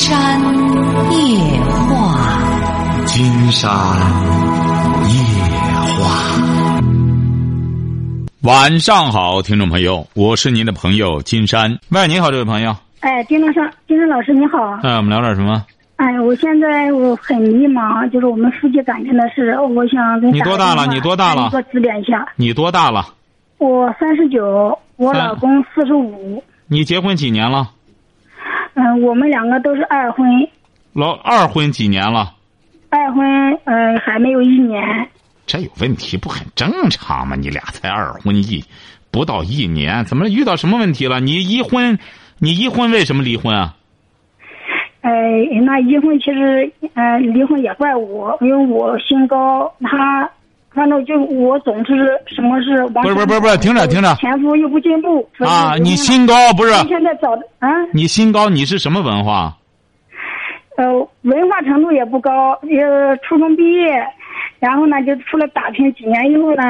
[0.00, 0.40] 山
[1.12, 3.70] 夜话，金山
[5.04, 5.12] 夜
[5.98, 6.40] 话。
[8.40, 11.78] 晚上好，听众朋友，我是您的朋友金山。
[11.90, 12.74] 喂，你好，这位朋友。
[13.00, 14.58] 哎，金山上，金山老师你好。
[14.82, 15.66] 哎，我们聊点什么？
[15.96, 20.86] 哎，我现在我很迷茫，就是我们夫妻感情的事，我想跟你多大了？
[20.86, 21.50] 你多大了？
[21.52, 22.26] 我指点一下。
[22.36, 23.04] 你多大了？
[23.58, 26.42] 我三十九，我老公四十五。
[26.68, 27.72] 你结婚几年了？
[28.80, 30.26] 嗯，我们两个都是二婚。
[30.94, 32.32] 老二婚几年了？
[32.88, 33.24] 二婚
[33.64, 34.82] 嗯还没有一年。
[35.46, 37.36] 这有问题不很正常吗？
[37.36, 38.64] 你俩才二婚一
[39.10, 41.20] 不到一年，怎么遇到什么问题了？
[41.20, 41.98] 你一婚，
[42.38, 43.76] 你一婚为什么离婚啊？
[45.02, 45.10] 哎，
[45.62, 50.30] 那一婚其实，呃，离婚也怪我，因为我心高，他，
[50.72, 55.74] 反正就我总是什么事不是不是不是不是，听着听着，前夫又不进步啊！
[55.80, 56.72] 你心高不是？
[56.88, 57.68] 现在找的啊？
[57.92, 59.56] 你心高，你是什么文化？
[60.76, 60.86] 呃，
[61.22, 62.80] 文化程度也不高，也，
[63.22, 64.02] 初中毕业，
[64.60, 66.62] 然后呢就出来打拼几年以后呢？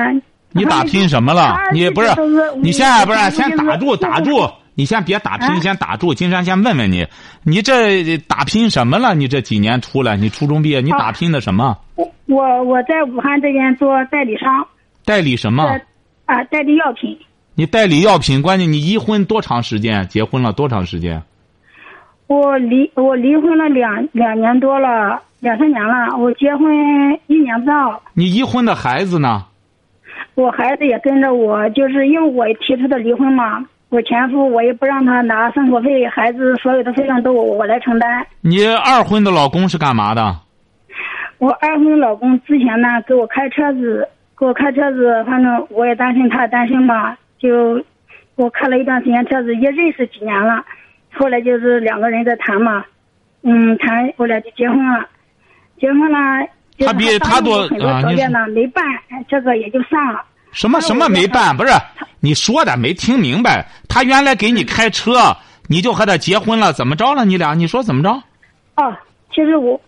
[0.52, 1.56] 你打拼什么了？
[1.72, 2.08] 你不是？
[2.56, 4.40] 你现在不是先打住打住。
[4.74, 6.14] 你先别打拼，先打住。
[6.14, 7.06] 金山先问问你，
[7.42, 9.14] 你这打拼什么了？
[9.14, 11.76] 你这几年出来，你初中毕业，你打拼的什么？
[11.96, 14.66] 我我我在武汉这边做代理商。
[15.04, 15.64] 代理什么？
[16.26, 17.18] 啊，代理药品。
[17.54, 20.06] 你代理药品，关键你一婚多长时间？
[20.08, 21.22] 结婚了多长时间？
[22.26, 26.16] 我离我离婚了两两年多了，两三年了。
[26.16, 26.72] 我结婚
[27.26, 28.00] 一年不到。
[28.14, 29.44] 你一婚的孩子呢？
[30.36, 33.66] 我孩子也跟着我，就是因为我提出的离婚嘛。
[33.91, 38.24] 我前夫，我也不让他拿生活费，孩子所有的费用都我我来承担。
[38.41, 40.36] 你二婚的老公是干嘛的？
[41.38, 47.74] 我二婚的老公之前呢，给我开车子，给我开车子，反正我也担心他担心嘛，就
[48.36, 50.64] 给我开了一段时间车子，也认识几年了。
[51.12, 52.84] 后来就是两个人在谈嘛，
[53.42, 55.04] 嗯，谈我俩就结婚了，
[55.80, 56.47] 结婚了。
[56.78, 58.84] 他比他多很多，条件呢没办，
[59.27, 60.22] 这个也就算了。
[60.53, 61.56] 什么什么没办？
[61.56, 61.72] 不是。
[62.22, 65.34] 你说的没听明白，他原来给你开车，
[65.69, 67.25] 你就和他结婚了，怎么着了？
[67.25, 68.11] 你俩，你说怎么着？
[68.75, 68.99] 啊，
[69.33, 69.81] 其实我，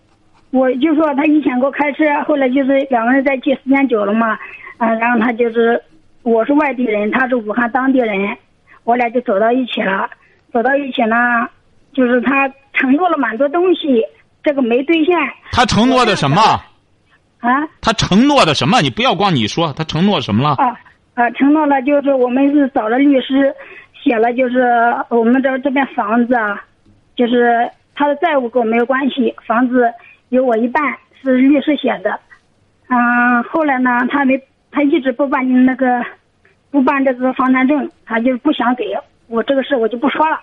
[0.49, 4.37] 我就说他以前给我开车，后来就是两个人在一起时间久了嘛，
[4.79, 5.79] 嗯，然后他就是
[6.23, 8.35] 我是外地人，他是武汉当地人，
[8.83, 10.09] 我俩就走到一起了，
[10.51, 11.15] 走到一起呢，
[11.93, 14.03] 就是他承诺了蛮多东西，
[14.43, 15.15] 这个没兑现。
[15.51, 16.59] 他承诺的什么？
[17.49, 17.67] 啊？
[17.81, 18.81] 他承诺的什么？
[18.81, 20.55] 你不要光你说，他承诺什么了？
[20.55, 20.79] 啊。
[21.15, 23.53] 啊，承诺了，就是我们是找了律师，
[24.03, 24.63] 写了，就是
[25.09, 26.59] 我们这这边房子啊，
[27.15, 29.93] 就是他的债务跟我没有关系，房子
[30.29, 30.81] 有我一半，
[31.21, 32.19] 是律师写的。
[32.87, 36.03] 嗯，后来呢，他没，他一直不办那个，
[36.71, 38.85] 不办这个房产证，他就不想给
[39.27, 40.39] 我这个事，我就不说了。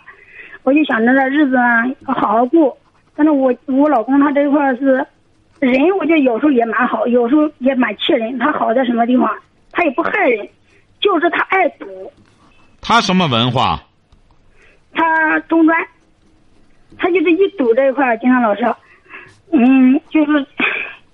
[0.63, 2.79] 我就想着这日子呢好好过，
[3.17, 5.05] 但是我我老公他这一块是
[5.61, 8.39] 人，我觉得有时候也蛮好，有时候也蛮气人。
[8.39, 9.31] 他好在什么地方？
[9.71, 10.49] 他也不害人。
[11.01, 11.87] 就是他爱赌，
[12.83, 13.83] 他什么文化？
[14.93, 15.75] 他中专，
[16.99, 18.63] 他就是一赌这一块儿，金山老师，
[19.51, 20.47] 嗯，就是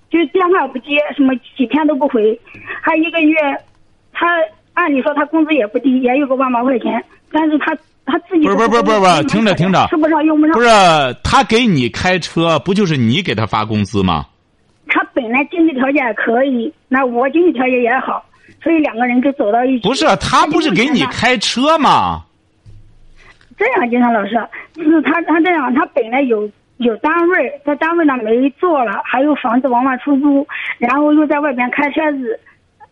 [0.09, 2.37] 就是电话不接，什么几天都不回，
[2.83, 3.37] 他一个月，
[4.11, 4.27] 他
[4.73, 7.73] 按理说他工资也不低，也有个万把块钱，但是他
[8.05, 10.67] 他自己不是不是不是不是听着听着吃不上用不上，不是
[11.23, 14.25] 他给你开车，不就是你给他发工资吗？
[15.17, 18.23] 他本来经济条件可以，那我经济条件也好。
[18.61, 19.87] 所以两个人就走到一起。
[19.87, 22.23] 不是他不是给你开车吗？
[23.57, 24.39] 这样，金山老师，
[24.75, 32.39] 就是他他这样，他本来有有单位，在单位呢没做了，还有房子往外出租，然后又在外边开车子，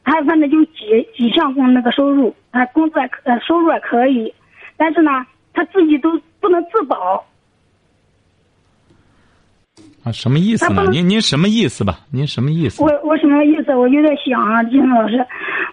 [0.04, 4.34] 他反正就几几项工那个收入，他工资呃收入还可以，
[4.78, 5.12] 但是呢，
[5.54, 7.24] 他自己都不能自保。
[10.04, 10.86] 啊，什么意思呢？
[10.92, 12.00] 您您什么意思吧？
[12.12, 12.84] 您什么意思？
[12.84, 13.76] 我我什么意思？
[13.76, 15.26] 我就在想啊，金老师。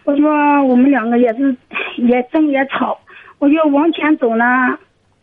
[0.05, 1.55] 我说我们两个也是，
[1.97, 2.99] 也争也吵。
[3.39, 4.45] 我觉得往前走呢，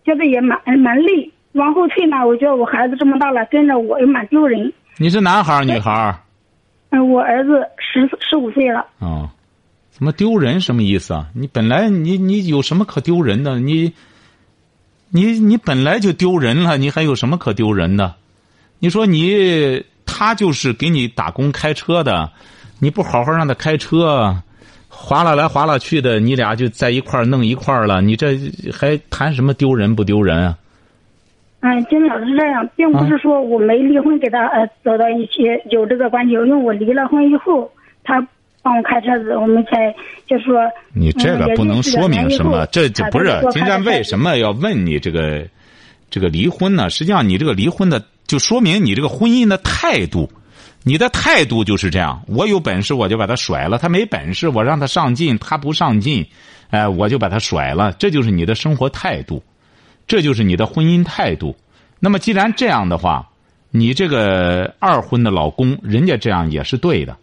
[0.06, 4.72] 觉得也蛮蛮累；往后退呢，我觉得我孩子这么大了，跟着我也蛮丢人。
[4.98, 6.20] 你是男孩儿女孩儿？
[6.92, 8.86] 嗯，我儿子十十五岁了。
[9.00, 9.30] 哦，
[9.90, 10.62] 怎么丢人？
[10.62, 11.28] 什么意思啊？
[11.34, 13.60] 你本来你你有什么可丢人的？
[13.60, 13.94] 你，
[15.10, 18.16] 你你本来就丢人了，你还有什么可丢人的？
[18.80, 22.32] 你说你他就是给你打工开车的，
[22.80, 24.36] 你不好好让他开车。
[24.92, 28.38] 划拉来划拉去的，你俩就在一块儿弄一块儿了，你这
[28.74, 30.58] 还谈什么丢人不丢人啊？
[31.62, 37.72] 嗯，金老师是这样，并不是说我没离婚给他呃走到一起有这个关系，因为我离了婚以后，
[38.04, 38.20] 他
[38.62, 39.94] 帮我开车子，我们才
[40.28, 40.56] 就说。
[40.94, 45.46] 你这个不能说明什么，这就不是金山为什么要问你这个，
[46.10, 50.30] 这个离婚呢，实际上你这个离婚的，就说明你这个婚姻的态度，
[50.84, 52.22] 你的态度就是这样。
[52.28, 56.24] 我有本事我就把他甩了，他没本事我让他上进，他不上进，
[56.70, 57.92] 哎，我就把他甩了。
[57.94, 59.44] 这就是你的生活态度，
[60.08, 61.58] 这就是你的婚姻态度。
[62.00, 63.28] 那么既然这样的话，
[63.72, 67.18] 你这个二婚的老公，人家这样也是对的。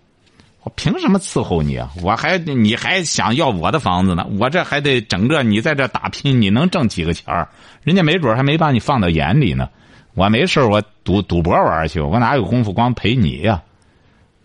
[0.65, 1.89] 我凭什么伺候你啊？
[2.03, 4.27] 我还你还想要我的房子呢？
[4.41, 7.49] 我这还得整个你在这打拼，你能挣几个钱儿？
[7.85, 9.69] 人家没准还没把你放到眼里呢。
[10.17, 13.63] 我没事我赌赌博玩去，我哪有功夫光陪你呀？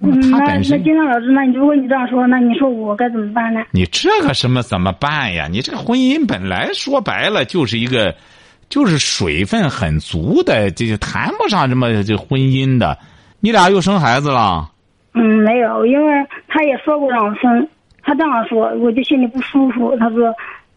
[0.03, 3.63] 嗯，那那金山老师，那你如果你这样说，那你说我该怎么办呢？
[3.71, 5.47] 你这个什么怎么办呀？
[5.49, 8.13] 你这个婚姻本来说白了就是一个，
[8.67, 12.97] 就是水分很足的，这就谈不上什么这婚姻的。
[13.39, 14.69] 你俩又生孩子了？
[15.13, 16.13] 嗯，没有，因为
[16.47, 17.67] 他也说过让我生，
[18.01, 19.95] 他这样说，我就心里不舒服。
[19.97, 20.33] 他说，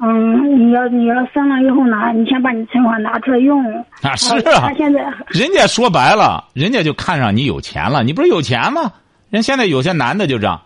[0.06, 3.64] 嗯，你要你要生了以后呢，你先把你存款拿出来用。
[4.02, 8.02] 啊，是他啊，现在人家说白了，人家就看上你有钱了。
[8.02, 8.92] 你不是有钱吗？
[9.30, 10.60] 人现在有些男的就这样，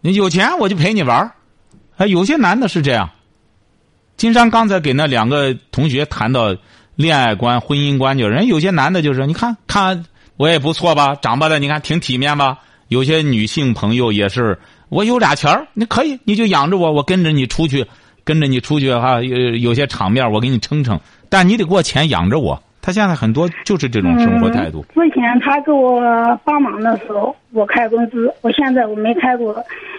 [0.00, 1.30] 你有钱我就陪你玩儿，
[1.96, 3.08] 啊，有些男的是这样。
[4.16, 6.54] 金山刚才给那两个同学谈到
[6.96, 10.04] 恋爱观、婚姻观，就是人有些男的就是你看看
[10.36, 12.58] 我也不错吧，长吧的你看挺体面吧。
[12.88, 14.58] 有些女性朋友也是，
[14.88, 17.86] 我有俩钱儿，你可以你就养着我，我跟着你出去，
[18.30, 22.56] 跟着你出去哈，有有些场面我给你撑撑，但你得给我钱养着我。
[22.80, 24.84] 他现在很多就是这种生活态度。
[24.94, 26.00] 之前他给我
[26.44, 29.52] 帮忙的时候，我开工资，我现在我没开过，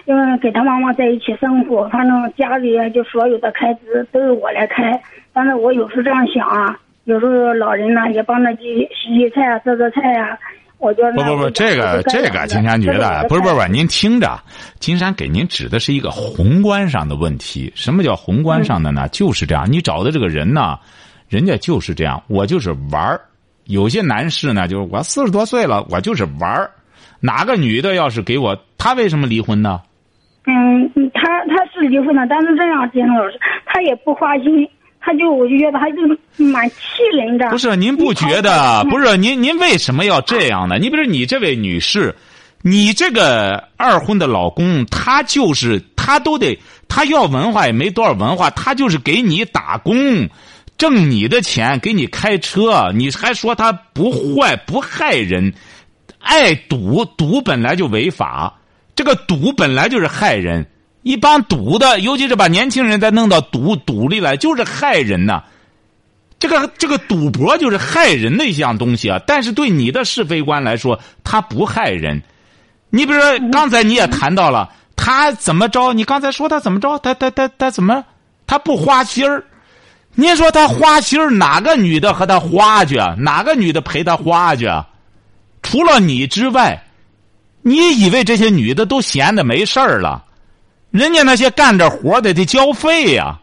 [0.06, 4.98] 因为跟他妈妈在一起生活，反正家里就所有的开支都是我来开。
[5.34, 6.74] 但是我有时这样想啊，
[7.04, 10.38] 有时候老人呢也帮着去洗洗菜啊、做做菜呀、
[10.82, 14.36] 我觉得不不不，这个这个，金山觉得不是不是不是，您听着，
[14.80, 17.72] 金山给您指的是一个宏观上的问题。
[17.76, 19.06] 什么叫宏观上的呢？
[19.12, 20.76] 就是这样，你找的这个人呢，
[21.28, 23.20] 人家就是这样，我就是玩儿。
[23.66, 26.68] 有些男士呢，就是我四十多岁了，我就是玩儿。
[27.20, 29.80] 哪个女的要是给我，她为什么离婚呢？
[30.46, 34.68] 嗯，嗯他他是离婚了，但是这样，金老师，他也不花心，
[35.04, 35.96] 他就我就觉得他就
[36.44, 36.76] 蛮气
[37.16, 37.50] 人的。
[37.50, 38.84] 不是您不觉得？
[38.84, 40.78] 不是您您为什么要这样呢？
[40.78, 42.14] 你比如你这位女士，
[42.62, 46.56] 你这个二婚的老公，他就是他都得
[46.88, 50.28] 他要文化也没多少文化，他就是给你打工，
[50.78, 55.52] 挣你的钱，给你开车，你还说他不坏不害人，
[56.20, 58.54] 爱赌赌本来就违法，
[58.94, 60.64] 这个赌本来就是害人。
[61.02, 65.42] 一帮赌的，尤其是把年轻人再弄到赌赌里来，就是害人呐。
[66.38, 72.20] 这个这个赌博就是害人的一项东西啊，但是对你的是非观来说，他不害人。
[72.90, 75.92] 你比如说，刚才你也谈到了他怎么着？
[75.92, 76.98] 你刚才说他怎么着？
[76.98, 78.04] 他他他他怎么？
[78.46, 79.44] 他不花心儿？
[80.14, 81.30] 您说他花心儿？
[81.30, 83.14] 哪个女的和他花去啊？
[83.18, 84.86] 哪个女的陪他花去啊？
[85.62, 86.84] 除了你之外，
[87.62, 90.24] 你以为这些女的都闲的没事儿了？
[90.92, 93.40] 人家那些干着活的得交费呀、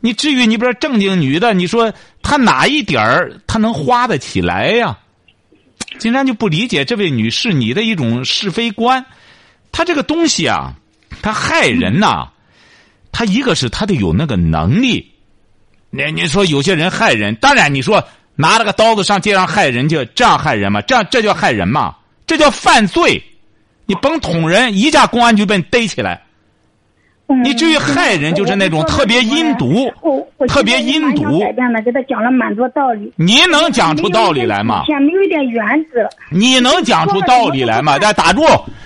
[0.00, 1.92] 你至于你比如说正经女的，你说
[2.22, 4.98] 她哪一点儿她能花得起来呀？
[5.98, 9.04] 金山就不理解这位女士你的一种是非观，
[9.72, 10.74] 她这个东西啊，
[11.22, 12.28] 她害人呐、
[13.10, 15.10] 她一个是她得有那个能力，
[15.88, 18.06] 你你说有些人害人，当然你说
[18.36, 20.82] 拿了个刀子上街上害人去，这样害人吗？
[20.82, 21.96] 这样这叫害人吗？
[22.26, 23.22] 这叫犯罪！
[23.86, 26.22] 你甭捅人，一架公安局把你逮起来。
[27.32, 29.88] 嗯你至于害人，就是那种特别阴毒
[30.48, 31.38] 特别阴毒
[31.84, 33.12] 给他讲了蛮多道理。
[33.14, 34.82] 你能讲出道理来吗？
[34.84, 36.08] 前没有一点原则。
[36.30, 37.96] 你能讲出道理来吗？
[38.00, 38.42] 再打住！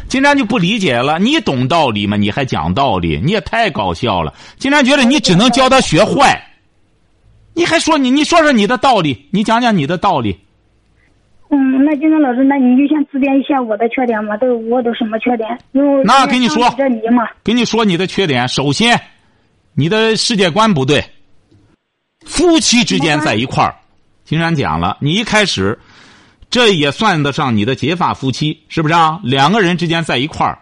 [0.08, 2.18] 金山就不理解了，你懂道理吗？
[2.18, 4.34] 你还讲道理，你也太搞笑了。
[4.58, 6.38] 金山觉得你只能教他学坏，
[7.54, 10.38] 你还说你你说说你的道理，你讲讲你的道理。
[11.56, 15.56] 嗯，那金生老师，那你就先指点一下我的缺点嘛，都我都什么缺点？
[15.70, 19.00] 因为那给你说给你嘛，跟你说你的缺点，首先，
[19.72, 21.04] 你的世界观不对。
[22.26, 23.72] 夫妻之间在一块儿，
[24.24, 25.78] 金山讲了，你一开始，
[26.50, 29.20] 这也算得上你的结发夫妻，是不是啊？
[29.22, 30.58] 两个人之间在一块儿，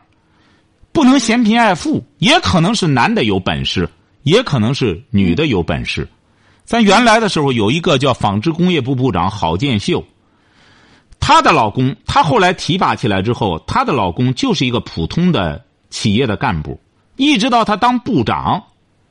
[0.92, 3.88] 不能嫌贫爱富，也可能是男的有本事，
[4.24, 6.06] 也可能是女的有本事。
[6.64, 10.04] 咱原来的时候有一个叫纺织工业部部长郝建秀，
[11.24, 16.80] 她的老公，她后来提拔起来之后，她的老公就是一个普通的企业的干部，
[17.14, 18.64] 一直到她当部长，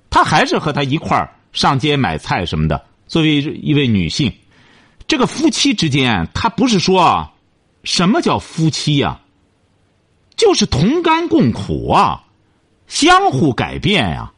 [0.09, 2.83] 她还是和她一块儿上街买菜什么的。
[3.07, 4.31] 作为一位女性，
[5.07, 7.31] 这个夫妻之间，她不是说
[7.85, 9.21] 什么叫夫妻呀、
[10.35, 12.25] 就是同甘共苦啊，
[12.87, 14.33] 相互改变呀、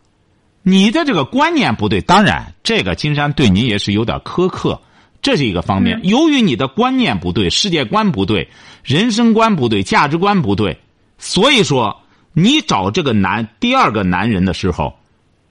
[0.62, 4.80] 你的这个观念不对，当然，这个金山对你也是有点苛刻。
[5.24, 6.00] 这是一个方面。
[6.04, 8.48] 由于你的观念不对，世界观不对，
[8.84, 10.78] 人生观不对，价值观不对，
[11.18, 12.02] 所以说
[12.34, 14.94] 你找这个男第二个男人的时候，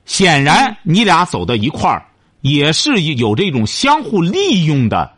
[0.04, 2.04] 显然你俩走到一块儿，
[2.42, 5.10] 也是有这种相互利用的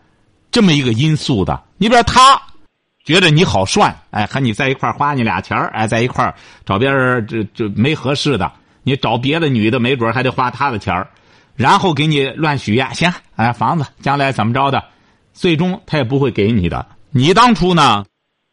[0.52, 1.60] 这么一个因素的。
[1.76, 2.40] 你比如他
[3.04, 6.32] 觉得你好涮，哎，和你在一块儿花你俩钱儿，哎，在一块儿
[6.64, 8.52] 找别人这这没合适的，
[8.84, 11.08] 你找别的女的，没准还得花他的钱儿。
[11.56, 14.82] 然后给你乱许愿，行，哎，房子将来怎么着的，
[15.32, 16.84] 最终他也不会给你的。
[17.10, 18.04] 你当初呢，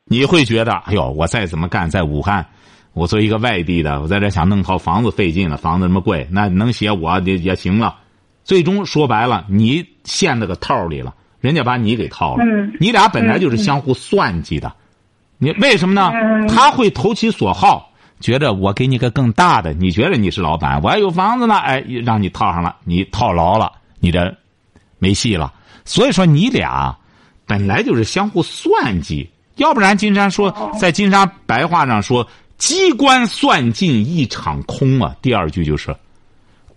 [0.05, 2.45] 你会觉得，哎呦，我再怎么干，在武汉，
[2.93, 7.97] 我作为一个外地的，我在这想弄套房子费劲了，房子那么贵，那能写我也也行了。
[8.43, 12.45] 最终说白了，你陷那个套里了，人家把你给套了。
[12.79, 14.71] 你俩本来就是相互算计的，
[15.39, 16.11] 你为什么呢？
[16.47, 17.90] 他会投其所好。
[18.21, 24.33] 觉着我给你个更大的，你觉得你是老板，我还有房子呢，哎，让你套上了，你套牢了，你这
[24.99, 25.51] 没戏了。
[25.83, 26.95] 所以说你俩
[27.47, 32.25] 本来就是相互算计，要不然金山说在金山白话上说
[32.57, 35.15] 机关算尽一场空啊。
[35.21, 35.93] 第二句就是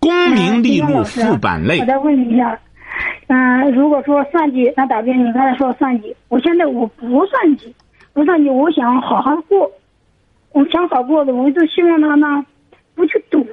[0.00, 1.78] 功名利禄副板类。
[1.80, 2.58] 我再问你一下，
[3.28, 7.74] 嗯，如果说算计，那打比你刚才说算计，我现在我不算计，
[8.12, 9.70] 不算计，我想好好过。
[10.54, 12.46] 我想好过的，我就希望他呢，
[12.94, 13.44] 不去赌。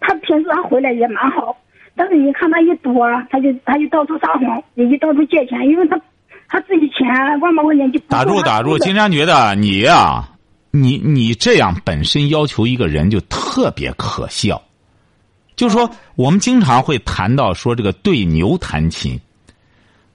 [0.00, 1.54] 他平时他回来也蛮好，
[1.94, 6.00] 但是你看他一赌啊，他就他就到处撒谎，也就到处借钱，因为他
[6.48, 7.06] 他自己钱
[7.40, 8.78] 万把块钱就打住打住。
[8.78, 10.26] 金山觉得你呀，
[10.70, 14.62] 你你这样本身要求一个人就特别可笑。
[15.56, 19.20] 就说我们经常会谈到说这个对牛弹琴，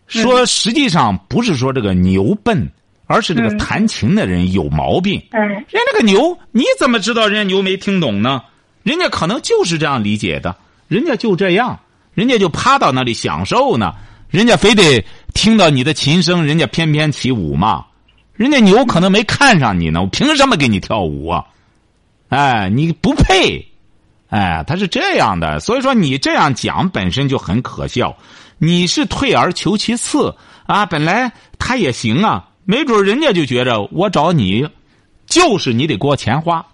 [0.08, 2.68] 说实际上不是说这个牛笨。
[3.12, 5.22] 而是这个弹琴的人有毛病。
[5.32, 8.42] 嗯，人那个牛，你怎么知道人家牛没听懂呢？
[8.84, 10.56] 人家可能就是这样理解的，
[10.88, 11.80] 人家就这样，
[12.14, 13.94] 人家就趴到那里享受呢。
[14.30, 17.86] 人家非得听到你的琴声，人家翩翩起舞嘛。
[18.34, 21.46] 人家牛可能没看上你呢，我凭什么给你跳舞啊？
[22.30, 23.68] 哎，你不配。
[24.30, 28.16] 哎，他是这样的，所以说你这样讲本身就很可笑。
[28.58, 30.34] 你是退而求其次
[30.66, 32.48] 啊，本来他也行啊。
[32.72, 34.66] 没准人家就觉着我找你，
[35.26, 36.66] 就是你得给我钱花，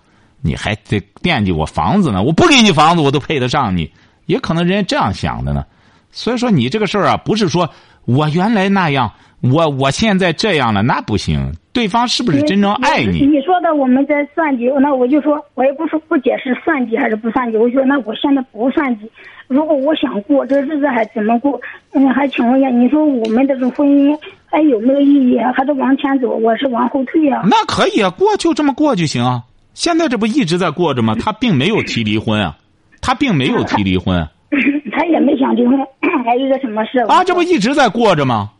[0.44, 2.22] 你还得惦记我房子呢。
[2.22, 3.92] 我不给你房子，我都配得上你。
[4.28, 5.66] 也可能人家这样想的呢。
[6.12, 7.68] 所以说你这个事儿啊，不是说
[8.06, 9.12] 我原来那样，
[9.42, 11.52] 我我现在这样了，那不行。
[11.74, 13.26] 对方是不是真正爱你？
[13.26, 17.58] 你说的我们在算计，那我就说，我也不说不解释算计还是不算计。
[17.58, 19.12] 我说那我现在不算计。
[19.48, 21.60] 如果我想过这日子还怎么过？
[21.94, 25.40] 嗯，还请问一下，你说我们这种婚姻还有没有意义？
[25.56, 26.36] 还是往前走？
[26.36, 27.44] 我是往后退啊？
[27.50, 29.44] 那可以啊，过就这么过就行啊。
[29.74, 31.16] 现在这不一直在过着吗？
[31.20, 32.58] 他并没有提离婚啊，
[33.02, 34.28] 他并没有提离婚。
[34.92, 35.78] 他也没想离婚，
[36.26, 37.00] 还有一个什么事？
[37.00, 38.52] 啊，这不一直在过着吗？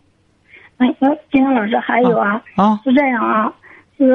[0.78, 0.88] 哎，
[1.32, 3.52] 金山老师，还有啊，啊，是这样啊，
[3.98, 4.14] 是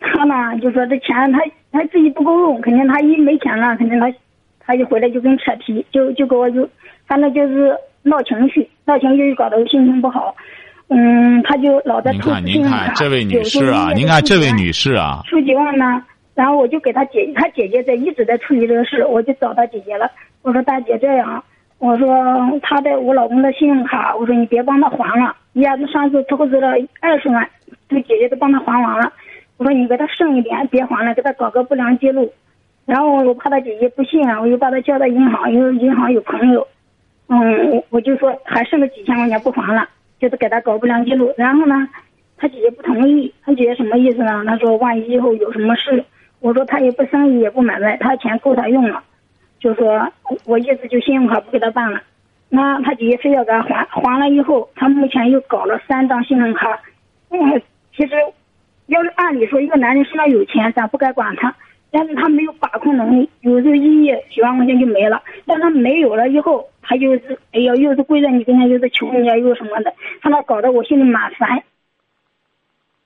[0.00, 1.38] 他呢，就说这钱他
[1.70, 4.10] 他自己不够用，肯定他一没钱了，肯定他
[4.68, 6.68] 他就回来就跟扯皮，就就给我就，
[7.06, 10.36] 反正就是闹情绪，闹情绪就搞得心情不好，
[10.88, 20.10] 嗯，他就老在出信用卡，这位女士啊，您看这位女士啊，出几万呢，然后我就给他姐，他姐姐在一直在处理这个事，我就找他姐姐了，
[20.42, 21.42] 我说大姐这样。
[21.78, 22.08] 我说
[22.60, 27.48] 他的我老公的信用卡，我说你别帮他还了，一下子上次投资了二十万，
[27.88, 29.12] 这姐姐都帮他还完了。
[29.58, 32.32] 我说你给他剩一点，别还了，给他搞个不良记录。
[32.88, 36.66] 然后我怕他姐姐不信啊，我就把他叫到银行，因为银行有朋友。
[37.26, 39.86] 嗯，我我就说还剩个几千块钱不还了，
[40.18, 41.30] 就是给他搞不良记录。
[41.36, 41.86] 然后呢，
[42.38, 44.42] 他姐姐不同意，他姐姐什么意思呢？
[44.46, 46.02] 他说万一以后有什么事，
[46.40, 49.02] 我说他也不生意也不买卖，他钱够他用了。
[49.60, 50.10] 就说，
[50.46, 52.00] 我意思就信用卡不给他办了，
[52.48, 56.80] 那他姐姐非要给他还，还了以后，他目前又搞了三张信用卡。
[57.28, 57.60] 嗯，
[57.94, 58.14] 其实，
[58.86, 61.54] 要是按理说一个男人身上有钱，咱不该管他，
[61.90, 65.22] 但是他没有把控能力，有时候一夜几万块钱就没了。
[65.46, 71.62] 但他没有了以后，他就是哎呀，又是跪在你跟前，又是求人家，又什么的，他那搞得我心里蛮烦。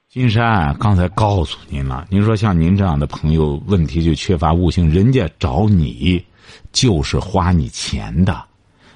[0.09, 6.25] 金山刚才告诉您了，您说像您这样的朋友，问题就缺乏悟性，人家找你。
[6.71, 8.45] 就是花你钱的，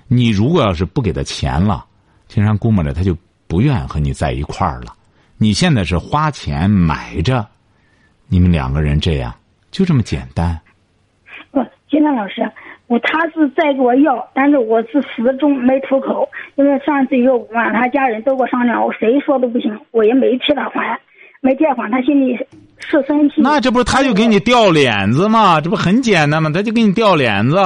[0.09, 1.85] 你如果要是不给他钱了，
[2.26, 3.16] 金山估摸着他就
[3.47, 4.95] 不愿和你在一块儿了。
[5.38, 7.47] 你现在是花钱买着，
[8.28, 9.35] 你们两个人这样
[9.71, 10.59] 就这么简单。
[11.51, 12.51] 不，金山老师，
[12.87, 20.99] 我他是在给我要，但是我是始终没出口，因为上次一个五万，他家人都给我商量，我谁说都不行，我也没替他还，
[21.41, 22.39] 没替他还，他心里。
[22.79, 25.61] 是生气，那这不是他就给你掉脸子吗？
[25.61, 26.51] 这不很简单吗？
[26.55, 27.57] 他就给你掉脸子。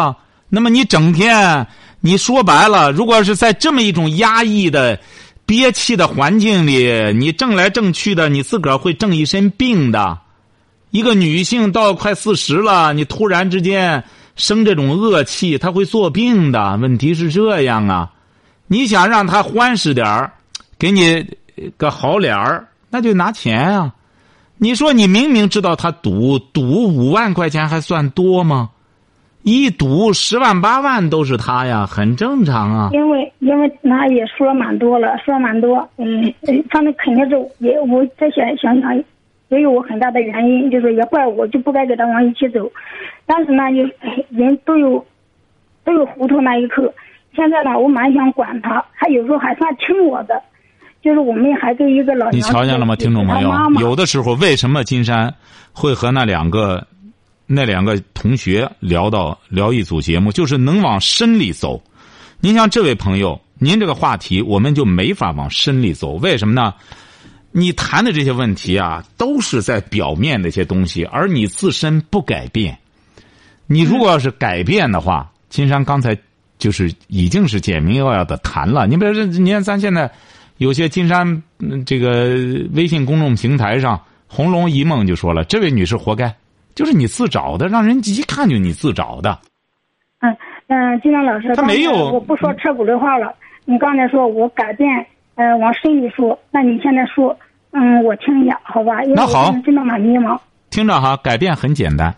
[0.49, 1.67] 那么你整天
[2.01, 4.99] 你说白了，如果是在这么一种压抑的、
[5.45, 10.17] 憋气的环境里，你挣来挣去的，你自个儿会挣一身病的。
[10.91, 14.03] 一个女性到快四十了，你突然之间
[14.37, 16.77] 生这种恶气，她会做病的。
[16.79, 18.11] 问题是这样啊，
[18.67, 20.33] 你想让她欢实点儿，
[20.79, 21.25] 给你
[21.77, 23.95] 个好脸儿，那就拿钱啊。
[24.59, 28.71] 你说你明明知道他赌赌五万块钱还算多吗？
[29.43, 32.91] 一赌十万八万都是他呀，很正常啊。
[32.93, 36.35] 因为因为他也说蛮多了，说蛮多，嗯，
[36.71, 39.03] 反正肯定是也我再想想想，
[39.51, 42.71] 也有我很大的原因，就是也怪我就不该跟他往一起走，
[43.27, 43.83] 但是呢，就
[44.31, 45.05] 人都有
[45.85, 46.93] 都有糊涂那一刻。
[47.37, 50.43] 现在呢，我蛮想管他，他有时候还算听我的。
[51.03, 53.51] 就是我们还跟一个老你瞧见了吗，听众朋友？
[53.81, 55.35] 有的时候，为什么金山
[55.73, 56.87] 会和那两个
[57.47, 61.83] 那两个同学聊到聊一组节目，就是能往深里走。
[62.39, 66.17] 您像这位朋友，您这个话题我们就没法往深里走。
[66.17, 66.75] 为什么呢？
[67.53, 72.79] 你谈的这些问题啊，都是在表面的一些东西，而你自身不改变。
[73.67, 76.17] 你如果要是改变的话，金山刚才
[76.59, 78.87] 就是已经是简明扼要的谈了。
[78.87, 80.11] 你比如说，你看咱现在。
[80.61, 81.43] 有些金山
[81.87, 82.37] 这个
[82.75, 86.31] 微信公众平台上，红龙一梦就说了：“这位女士活该，
[86.75, 89.39] 就是你自找的，让人一看就你自找的。”
[90.21, 93.35] 嗯嗯，金山老师，他没有，我不说扯骨的话了。
[93.65, 94.87] 你刚才说我改变，
[95.41, 97.35] 嗯，往深里说，那你现在说，
[97.71, 99.01] 嗯，我听一下，好吧？
[99.15, 100.39] 那好，真的蛮迷茫。
[100.69, 102.15] 听着哈，改变很简单。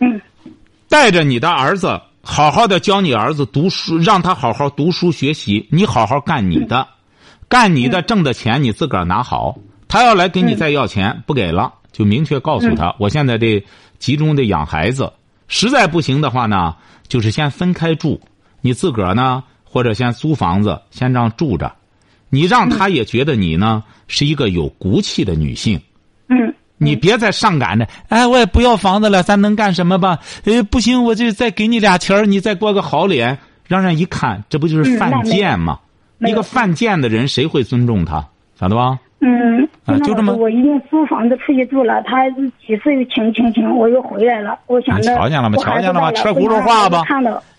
[0.00, 0.20] 嗯，
[0.88, 6.84] 带着你的儿子，好好的教你儿子读书，让他好好读书学习，你好好干你的。
[7.48, 13.64] 干你的挣的钱你自个儿拿好，他要来给你再要钱不给了，就明确告诉他，我现在得
[14.00, 15.12] 集中的养孩子，
[15.46, 16.74] 实在不行的话呢，
[17.06, 18.20] 就是先分开住，
[18.62, 21.72] 你自个儿呢或者先租房子先这样住着，
[22.30, 25.80] 你让他也觉得你呢是一个有骨气的女性，
[26.28, 30.18] 嗯，你别再上赶着，哎，我也不要房子了，咱能干什么吧？
[30.44, 35.78] 哎，不行，我就再给你俩钱你再过个好脸，让人一看，这不就是犯贱吗？
[36.20, 38.26] 一个犯贱的人，谁会尊重他？
[38.58, 38.98] 晓得吧？
[39.20, 40.32] 嗯，啊，就这么。
[40.34, 42.30] 我已经租房子出去住了，他
[42.64, 44.56] 几次又请请请，我又回来了。
[44.68, 45.56] 我想着，瞧见了吗？
[45.58, 46.12] 瞧见了吗？
[46.12, 47.02] 车轱辘话吧。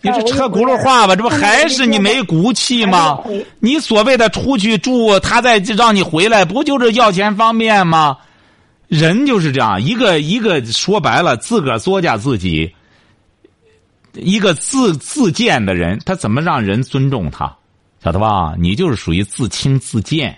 [0.01, 3.21] 你这车轱辘话吧，这不还是你没骨气吗？
[3.59, 8.17] 你所谓的出去住，他再让你回来，不就是要钱方便吗？
[8.87, 12.73] 人就是这样，一个一个说白了，自个儿作家自己，
[14.13, 17.53] 一个自自贱的人，他怎么让人尊重他？
[18.01, 18.55] 晓得吧？
[18.57, 20.37] 你就是属于自轻自贱。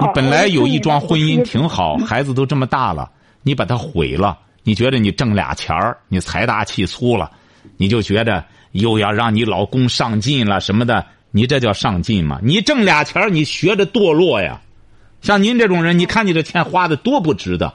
[0.00, 3.10] 你本来有一桩婚姻挺好，孩子都这么大了，
[3.42, 4.38] 你把它毁了。
[4.62, 7.30] 你觉得你挣俩钱儿，你财大气粗了，
[7.78, 12.38] 你就觉得又要让你老公上进了什么的，你这叫上进吗？
[12.42, 14.60] 你挣俩钱儿，你学着堕落呀。
[15.22, 17.72] 像您这种人，你看你这钱花的多不值得。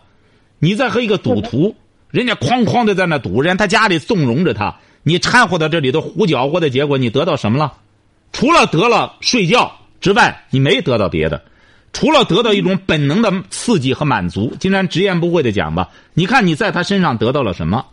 [0.60, 1.76] 你再和一个赌徒，
[2.10, 7.74] 人家哐哐的在那赌，人他家里纵容着他，你掺和到这里头胡搅和的结果，你得到什么了？
[8.32, 11.44] 除了得了睡觉之外，你没得到别的，
[11.94, 14.54] 除了得到一种本能的刺激和满足。
[14.60, 17.86] 今天直言不讳的讲吧，你看你在他身上得到了什么？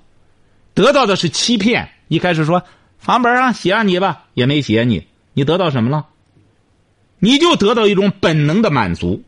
[0.75, 1.91] 得到的是欺骗。
[2.09, 2.65] 一开始说
[2.99, 6.07] 房本上写上你吧，也没写你，你得到什么了？
[7.19, 9.23] 你就得到一种本能的满足。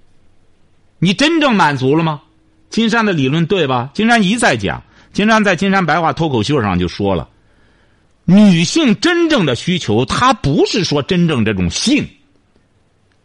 [0.98, 2.22] 你真正满足了吗？
[2.70, 3.90] 金山的理论对吧？
[3.92, 4.82] 金山一再讲，
[5.12, 7.28] 金山在金山白话脱口秀上就说了。
[8.24, 12.08] 女性真正的需求，她不是说真正这种性。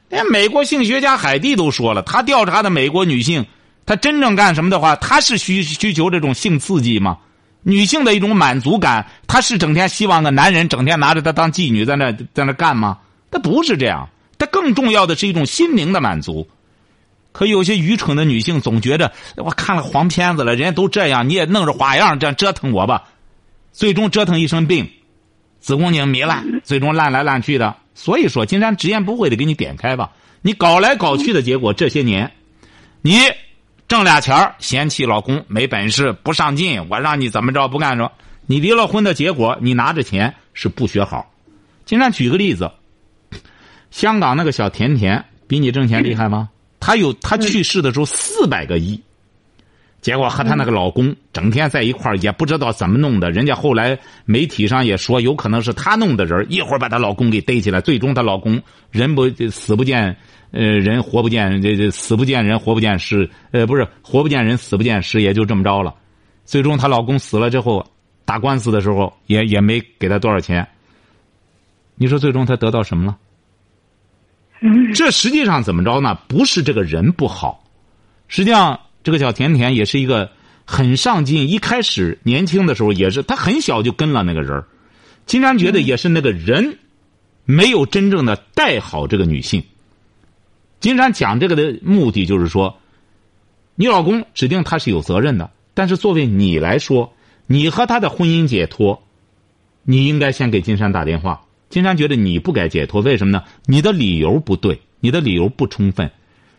[0.09, 3.45] 连美国性学家海蒂都说了，他调查的美国女性，
[3.85, 7.17] 她真正干什么的话，她是需需求这种性刺激吗？
[7.63, 12.99] 女性的一种满足感，她是整天希望个男人整天拿着她当妓女在那在那干吗？
[13.29, 16.47] 她不是这样，她更重要的是一种心灵的满足。
[17.33, 23.03] 可有些愚蠢的女性总觉着，我看了黄片子了，人家都这样，你也弄着花样这样折腾我吧。
[23.73, 24.89] 最终折腾一身病，
[25.59, 27.75] 子宫颈糜烂，最终烂来烂去的。
[27.97, 30.11] 所以说，金山直言不讳的给你点开吧。
[30.43, 32.31] 你搞来搞去的结果，这些年，
[33.01, 33.17] 你
[33.87, 38.11] 挣俩钱嫌弃老公没本事，不上进，我让你怎么着不干着。
[38.45, 41.33] 你离了婚的结果，你拿着钱是不学好。
[41.85, 42.71] 金山举个例子，
[43.89, 46.49] 香港那个小甜甜比你挣钱厉害吗？
[46.79, 49.01] 她有她去世的时候四百个亿。
[50.07, 53.29] 结果和她那个老公整天在一块儿，也不知道怎么弄的。
[53.29, 57.81] 人家后来媒体上也说，有可能是她弄的人，一会儿把她老公给逮起来。
[57.81, 58.57] 最终她老公
[58.89, 60.15] 人不死不见，
[60.51, 65.93] 呃，人活不见，这这死不见人活不见尸，呃，不是活不见人死不见尸，也就这么着了。
[66.45, 67.85] 最终她老公死了之后，
[68.23, 70.65] 打官司的时候也也没给她多少钱。
[71.95, 73.17] 你说最终她得到什么了？
[74.61, 76.17] 嗯这实际上怎么着呢？
[76.29, 77.61] 不是这个人不好，
[78.29, 80.29] 实际上这个小甜甜也是一个
[80.65, 81.49] 很上进。
[81.49, 84.67] 一开始年轻的时候也是，他很小就跟了那个人儿
[85.25, 86.77] 金山觉得也是那个人
[87.45, 89.63] 没有真正的带好这个女性。
[90.81, 92.77] 金山讲这个的目的就是说，
[93.75, 97.13] 你老公指定他是有责任的，但是作为你来说，
[97.45, 99.01] 你和他的婚姻解脱，
[99.83, 101.45] 你应该先给金山打电话。
[101.69, 103.41] 金山觉得你不该解脱，为什么呢？
[103.67, 106.11] 你的理由不对，你的理由不充分，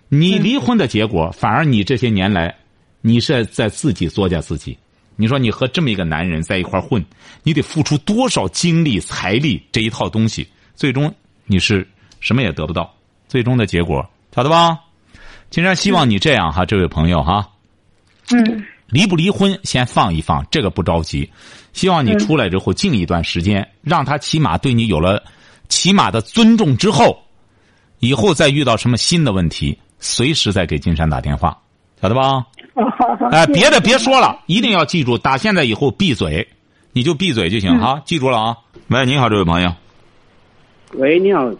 [0.08, 2.54] 你离婚的结果，反而你这些年来，
[3.00, 4.76] 你是在自己作践自己。
[5.16, 7.04] 你说你和这么一个男人在一块儿混，
[7.42, 11.12] 你得付出多少精力、财力这一套东西，最终
[11.44, 11.86] 你是
[12.20, 12.94] 什么也得不到。
[13.26, 14.78] 最终的结果，晓得吧？
[15.50, 17.50] 金山希望你这样哈，这位朋友哈，
[18.30, 21.30] 嗯离不离婚先放一放，这个不着急。
[21.74, 25.22] 希望你出来之后静一段时间，让他起码对你有了
[25.68, 27.22] 起码的尊重之后，
[27.98, 31.56] 以后再遇到什么新的问题，随时再给金山打电话，
[32.00, 32.46] 晓得吧？
[33.32, 36.46] 哎，别的别说了，一定要记住，打现在以后闭嘴，
[36.92, 38.00] 你就闭嘴就行啊！
[38.04, 38.56] 记住了啊！
[38.88, 39.72] 喂，你好，这位朋友，
[40.94, 41.50] 喂，你好，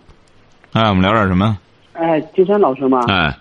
[0.73, 1.59] 哎，我们聊点什么？
[1.95, 3.01] 哎，金山老师吗？
[3.09, 3.37] 哎，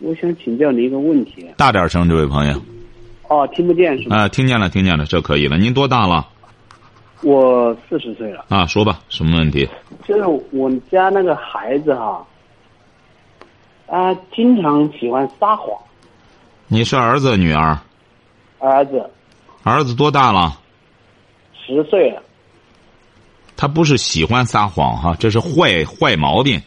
[0.00, 1.46] 我想请教您一个问题。
[1.56, 2.62] 大点声，这位朋友。
[3.28, 4.16] 哦，听不见是吗？
[4.16, 5.56] 啊，听见了，听见了，这可以了。
[5.56, 6.28] 您多大了？
[7.22, 9.66] 我四十岁了，啊，说吧，什么问题？
[10.06, 12.20] 就是我们家那个孩子哈，啊，
[14.34, 15.68] 经常喜欢撒谎。
[16.68, 17.78] 你是儿子女儿？
[18.58, 19.10] 儿子
[19.62, 20.58] 儿子多大了？
[21.54, 22.22] 十岁了，
[23.56, 26.60] 他不是喜欢撒谎哈，这是坏坏毛病。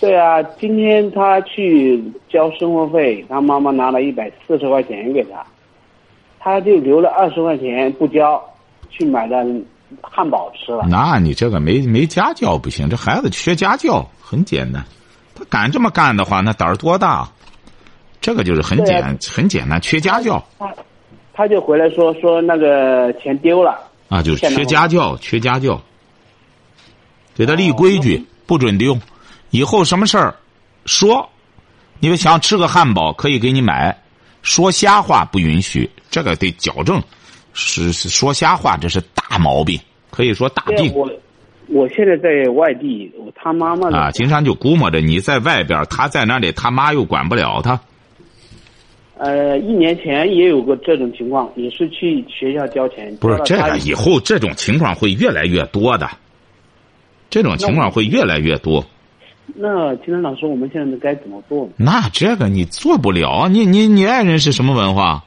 [0.00, 5.46] 对啊，今天他去交生活费，他妈妈拿了一百四十块钱给他，
[6.40, 8.42] 他就留了二十块钱不交，
[8.90, 9.44] 去买了
[10.00, 10.86] 汉堡吃了。
[10.88, 14.84] 那你这个没没家教不行，这孩子缺家教很简单。
[15.34, 17.28] 他敢这么干的话，那胆儿多大？
[18.20, 20.72] 这个就是很简、啊很简单，缺家教他
[21.34, 23.76] 他就回来说说那个钱丢了。
[24.08, 25.80] 啊，就是缺家教，缺家教。
[27.34, 28.96] 给他立规矩，不准丢。
[29.50, 30.36] 以后什么事儿，
[30.84, 31.28] 说，
[31.98, 33.98] 你们想吃个汉堡可以给你买，
[34.42, 37.02] 说瞎话不允许，这个得矫正。
[37.54, 40.92] 是是说瞎话，这是大毛病，可以说大病。
[40.94, 41.10] 我
[41.68, 47.80] 我现在在外地，我他妈妈啊，金山就估摸着你在外边，他在那里，他妈又管不了他。
[49.16, 53.14] 呃，一年前也有过这种情况，也是去学校交钱。
[53.20, 56.10] 不是这个，以后这种情况会越来越多的，
[57.30, 58.84] 这种情况会越来越多。
[59.54, 61.72] 那金山老师，我们现在该怎么做呢？
[61.76, 65.24] 那这个你做不了，你你你爱人是什么文化？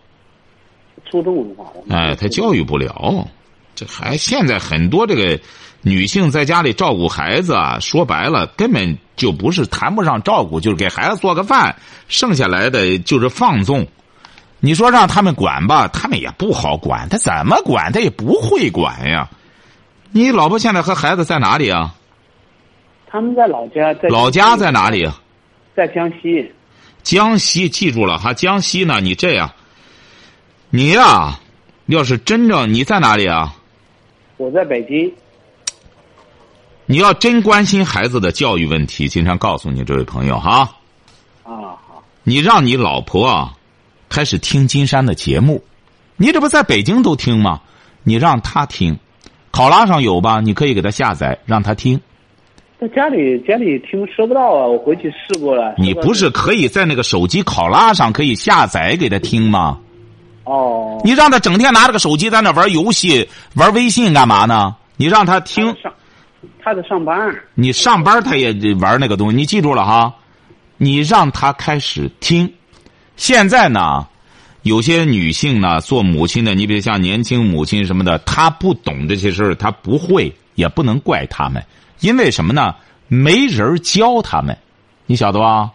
[1.09, 3.27] 初中文化，哎，他教育不了。
[3.75, 5.39] 这还现在很多这个
[5.87, 11.75] 女性在家里照顾孩子啊，说白了根本就不是谈不上照顾，就是给孩子做个饭，
[12.07, 13.85] 剩下来的就是放纵。
[14.59, 19.29] 你说让他们管吧，他们也不好管，他怎么管他也不会管呀。
[20.11, 21.93] 你老婆现在和孩子在哪里啊？
[23.05, 25.05] 他们在老家，在老家在哪里？
[25.05, 25.21] 啊？
[25.75, 26.51] 在江西。
[27.03, 29.51] 江西，记住了哈，江西呢，你这样，
[30.71, 31.39] 你呀、
[31.85, 33.53] 要是真正你在哪里啊？
[34.37, 35.13] 我在北京。
[36.87, 40.69] 你要真关心孩子的教育问题，经常告诉你这位朋友哈，
[41.43, 43.53] 啊，好，你让你老婆啊
[44.07, 45.63] 开始听金山的节目，
[46.15, 47.61] 你这不在北京都听吗？
[48.03, 48.99] 你让她听，
[49.49, 50.41] 考拉上有吧？
[50.41, 51.99] 你可以给她下载，让她听。
[52.79, 55.73] 在家里家里听收不到啊，我回去试过了。
[55.79, 59.79] 你不是可以在那个手机考拉上可以下载给她听吗？
[60.43, 61.01] 哦？
[61.03, 64.75] 你让她整天拿着个手机在那玩游戏、玩微信干嘛呢？
[64.97, 65.91] 你让她听，上，
[66.65, 67.15] 他在上班。
[67.53, 68.51] 你上班他也
[68.81, 70.11] 玩那个东西，你记住了哈，
[70.77, 72.51] 你让他开始听。
[73.15, 74.07] 现在呢，
[74.63, 81.63] 有些女性呢，做母亲的，你比如像年轻母亲什么的，她不懂这些事儿，她不会，也不能怪他们，
[81.99, 82.73] 因为什么呢？
[83.07, 84.57] 没人教他们，
[85.05, 85.69] 你晓得吧？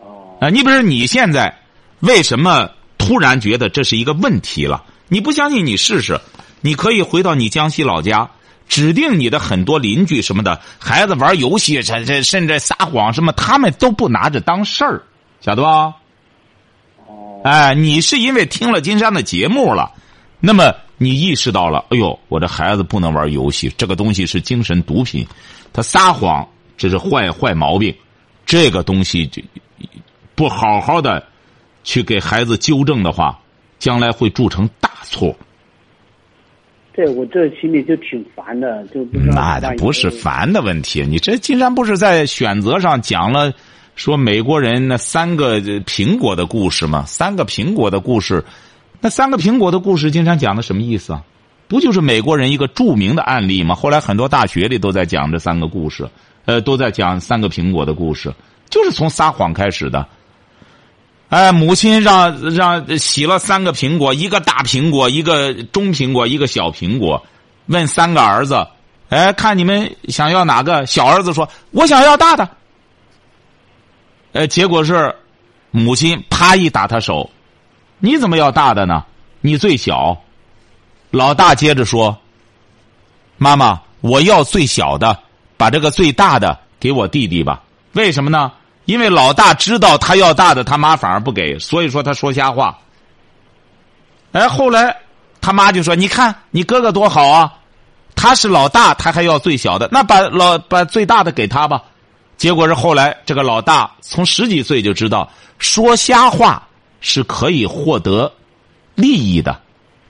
[0.00, 1.56] 哦，啊，你比如你现在
[2.00, 4.82] 为什么突然觉得这是一个问题了？
[5.06, 6.20] 你不相信，你试试，
[6.62, 8.28] 你可以回到你江西老家，
[8.68, 15.02] 指定你的很多邻居什么的，孩子玩游戏，这这甚至撒谎什么，他们都不拿着当事儿，
[15.40, 15.94] 晓得吧？
[17.06, 19.92] 哦，哎，你是因为听了金山的节目了，
[20.40, 25.26] 那么你意识到了，哎呦，我这孩子不能玩游戏，这个东西是精神毒品，
[25.72, 27.94] 他撒谎这是坏坏毛病，
[28.46, 29.42] 这个东西就
[30.34, 31.24] 不好好的
[31.84, 33.38] 去给孩子纠正的话，
[33.78, 35.36] 将来会铸成大错。
[36.94, 43.52] 对我这心里就挺烦的，就不知道那万一不是烦的问题，你这金山不是在选择上讲了，
[43.96, 47.04] 说美国人那三个呃苹果的故事吗？
[47.04, 48.44] 三个苹果的故事，
[49.00, 51.24] 那三个苹果的故事，经常讲的什么意思啊？
[51.66, 53.74] 不就是美国人一个著名的案例吗？
[53.74, 56.08] 后来很多大学里都在讲这三个故事，
[56.44, 58.32] 呃，都在讲三个苹果的故事，
[58.70, 60.06] 就是从撒谎开始的。
[61.34, 67.26] 哎，母亲让让洗了三个苹果，一个大苹果，一个中苹果，一个小苹果，
[67.66, 68.64] 问三个儿子，
[69.08, 70.86] 哎，看你们想要哪个？
[70.86, 72.48] 小儿子说：“我想要大的。”
[74.32, 75.12] 哎，结果是
[75.72, 77.28] 母亲啪一打他手，
[77.98, 79.04] 你怎么要大的呢？
[79.40, 80.16] 你最小。
[81.10, 82.16] 老大接着说
[83.38, 85.18] ：“妈妈，我要最小的，
[85.56, 87.60] 把这个最大的给我弟弟吧。
[87.94, 88.52] 为什么呢？
[88.84, 92.78] 因为老大知道他要大的，他妈反而不给，所以说他说瞎话。
[94.32, 94.96] 哎，后来
[95.40, 97.52] 他妈就说：‘你看你哥哥多好啊，
[98.14, 101.82] 他是老大，他还要最小的，那把老把最大的给他吧。’
[102.36, 106.66] 结果是后来这个老大从十几岁就知道说瞎话
[107.00, 108.32] 是可以获得
[108.94, 109.60] 利益的。”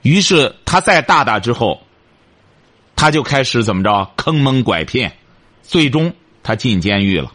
[0.01, 1.81] 于是他在大大之后，
[2.95, 5.11] 他就开始怎么着坑蒙拐骗，
[5.63, 7.31] 最终他进监狱了，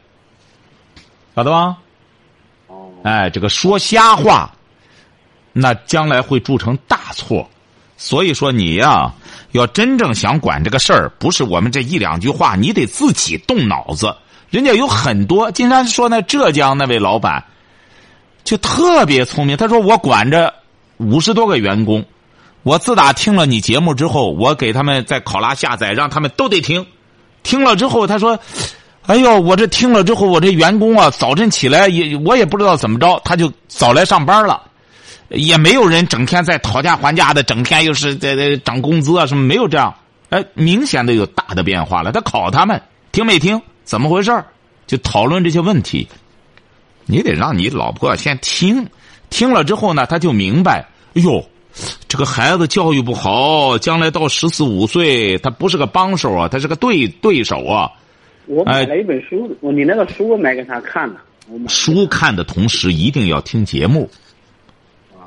[1.34, 1.76] 晓得吧？
[2.66, 4.52] 哦，哎，这个说瞎话，
[5.52, 7.48] 那将来会铸成大错。
[7.96, 9.12] 所以说你呀，
[9.52, 14.14] 要真正想管这个事儿，不是我们这一两句话，你得自己动脑子。
[14.48, 17.44] 人家有很多，经常说那浙江那位老板，
[18.42, 19.56] 就特别聪明。
[19.56, 20.54] 他说我管着
[20.96, 22.04] 五十多个员工。
[22.62, 26.86] 我自打听了你节目之后，我给他们在考拉下载，让他们都得听。
[27.42, 28.38] 听了之后，他说
[29.06, 34.62] ：“哎呦，我这听了之后，我这员工啊，早晨起来也我也不知道怎么着，他就早来上班了，
[35.30, 39.92] 也没有人整天在讨价还价的，整天又是在在涨工资啊什么，没有这样。
[40.28, 42.12] 哎，明显的有大的变化了。
[42.12, 43.60] 他考他们听没听？
[43.84, 44.32] 怎么回事
[44.86, 46.06] 就讨论这些问题。
[47.06, 48.86] 你得让你老婆先听，
[49.28, 50.86] 听了之后呢，他就明白。
[51.14, 51.44] 哎呦。”
[52.08, 57.88] 这个孩子教育不好，将来到十四五岁，他不是个帮手啊，他是个对对手啊。
[58.50, 61.20] 我买了一本书，我你那个书我买给他看了。
[61.68, 64.10] 书看的同时一定要听节目，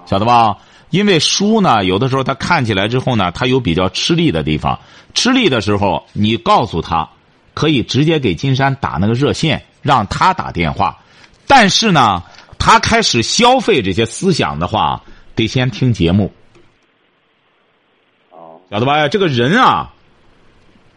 [0.06, 0.58] 晓得吧？
[0.90, 4.80] 因为书呢，有的时候他看起来之后呢，他有比较吃力的地方。
[5.14, 7.10] 吃力的时候，你告诉他，
[7.54, 11.00] 可以直接给金山打那个热线，让他打电话。
[11.48, 12.24] 但是呢，
[12.60, 15.02] 他开始消费这些思想的话。
[15.36, 16.32] 得先听节目，
[18.30, 19.08] 哦，晓得吧？
[19.08, 19.93] 这个人啊，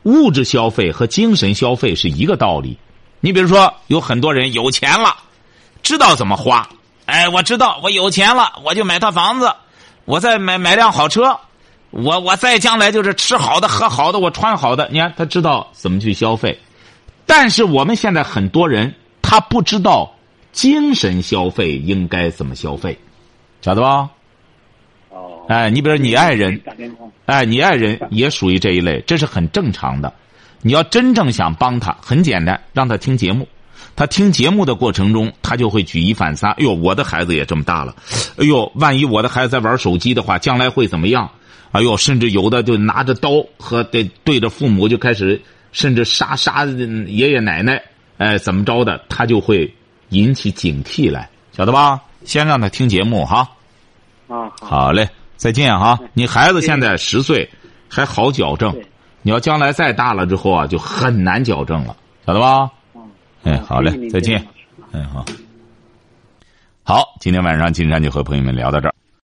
[0.07, 2.79] 物质消费和精神消费是一个道理。
[3.19, 5.17] 你比如说，有很多人有钱了，
[5.83, 6.69] 知道怎么花。
[7.07, 9.53] 哎，我知道，我有钱了，我就买套房子，
[10.05, 11.37] 我再买买辆好车，
[11.91, 14.89] 我我再将来就是吃好的、喝好的，我穿好的。
[14.93, 16.57] 你看，他知道怎么去消费，
[17.27, 20.15] 但是我们现在很多人他不知道
[20.53, 22.97] 精神消费应该怎么消费，
[23.61, 24.09] 晓得吧？
[25.49, 26.61] 哎，你比如说你爱人，
[27.27, 30.13] 哎，你爱人也属于这一类，这是很正常的。
[30.63, 33.47] 你要真正想帮他，很简单，让他听节目。
[33.95, 36.51] 他听节目的过程中，他就会举一反三。
[36.53, 37.95] 哎呦，我的孩子也这么大了。
[38.37, 41.31] 哎呦，万一我的孩子在玩手机的话，将来会怎么样？
[41.73, 45.41] 哎呦，甚至有的就拿着刀和对对着父母就开始，
[45.73, 47.81] 甚至杀杀爷爷奶奶，
[48.19, 49.01] 哎，怎么着的？
[49.09, 49.73] 他就会
[50.11, 52.01] 引起警惕来，晓得吧？
[52.25, 53.49] 先让他听节目哈。
[54.29, 55.09] 啊，好嘞。
[55.37, 56.01] 再见哈！
[56.15, 57.47] 你孩子现在十岁，
[57.91, 58.75] 还好矫正。
[59.21, 62.71] 你要将来再大了之后啊，就很难矫正了，晓得吧？
[63.45, 64.43] 哎，好嘞，再见。
[64.93, 65.23] 哎，好。
[66.83, 68.95] 好，今天晚上金山就和朋友们聊到这儿。